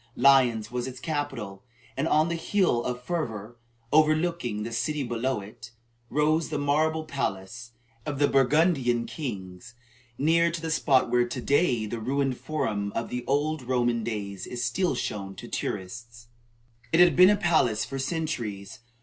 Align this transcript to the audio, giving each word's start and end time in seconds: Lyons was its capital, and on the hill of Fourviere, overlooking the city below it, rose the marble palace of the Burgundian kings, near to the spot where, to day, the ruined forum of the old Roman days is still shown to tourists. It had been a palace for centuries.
Lyons 0.15 0.71
was 0.71 0.87
its 0.87 0.99
capital, 0.99 1.63
and 1.95 2.07
on 2.07 2.27
the 2.27 2.33
hill 2.35 2.83
of 2.85 3.03
Fourviere, 3.03 3.57
overlooking 3.93 4.63
the 4.63 4.71
city 4.71 5.03
below 5.03 5.41
it, 5.41 5.69
rose 6.09 6.49
the 6.49 6.57
marble 6.57 7.05
palace 7.05 7.73
of 8.03 8.17
the 8.17 8.27
Burgundian 8.27 9.05
kings, 9.05 9.75
near 10.17 10.49
to 10.49 10.59
the 10.59 10.71
spot 10.71 11.11
where, 11.11 11.27
to 11.27 11.39
day, 11.39 11.85
the 11.85 11.99
ruined 11.99 12.39
forum 12.39 12.91
of 12.95 13.09
the 13.09 13.23
old 13.27 13.61
Roman 13.61 14.03
days 14.03 14.47
is 14.47 14.65
still 14.65 14.95
shown 14.95 15.35
to 15.35 15.47
tourists. 15.47 16.29
It 16.91 16.99
had 16.99 17.15
been 17.15 17.29
a 17.29 17.35
palace 17.37 17.85
for 17.85 17.99
centuries. 17.99 18.79